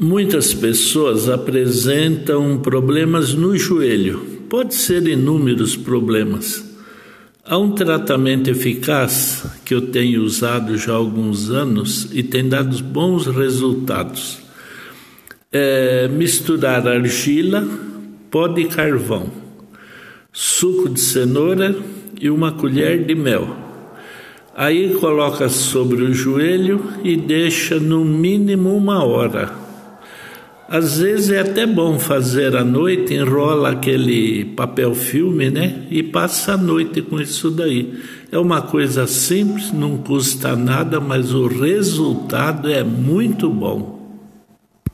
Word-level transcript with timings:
Muitas 0.00 0.54
pessoas 0.54 1.28
apresentam 1.28 2.56
problemas 2.58 3.34
no 3.34 3.58
joelho, 3.58 4.20
pode 4.48 4.72
ser 4.76 5.08
inúmeros 5.08 5.74
problemas. 5.74 6.64
Há 7.44 7.58
um 7.58 7.72
tratamento 7.72 8.48
eficaz 8.48 9.44
que 9.64 9.74
eu 9.74 9.88
tenho 9.88 10.22
usado 10.22 10.78
já 10.78 10.92
há 10.92 10.94
alguns 10.94 11.50
anos 11.50 12.10
e 12.12 12.22
tem 12.22 12.48
dado 12.48 12.80
bons 12.84 13.26
resultados. 13.26 14.38
É 15.50 16.06
misturar 16.06 16.86
argila, 16.86 17.66
pó 18.30 18.46
de 18.46 18.66
carvão, 18.66 19.32
suco 20.32 20.88
de 20.88 21.00
cenoura 21.00 21.74
e 22.20 22.30
uma 22.30 22.52
colher 22.52 23.04
de 23.04 23.16
mel. 23.16 23.48
Aí 24.54 24.94
coloca 24.94 25.48
sobre 25.48 26.04
o 26.04 26.14
joelho 26.14 26.84
e 27.02 27.16
deixa 27.16 27.80
no 27.80 28.04
mínimo 28.04 28.76
uma 28.76 29.04
hora 29.04 29.66
às 30.68 30.98
vezes 30.98 31.30
é 31.30 31.40
até 31.40 31.66
bom 31.66 31.98
fazer 31.98 32.54
à 32.54 32.62
noite, 32.62 33.14
enrola 33.14 33.70
aquele 33.70 34.44
papel 34.44 34.94
filme, 34.94 35.50
né? 35.50 35.86
E 35.90 36.02
passa 36.02 36.52
a 36.52 36.56
noite 36.58 37.00
com 37.00 37.18
isso 37.18 37.50
daí. 37.50 37.94
É 38.30 38.38
uma 38.38 38.60
coisa 38.60 39.06
simples, 39.06 39.72
não 39.72 39.96
custa 39.96 40.54
nada, 40.54 41.00
mas 41.00 41.32
o 41.32 41.46
resultado 41.46 42.70
é 42.70 42.84
muito 42.84 43.48
bom. 43.48 43.97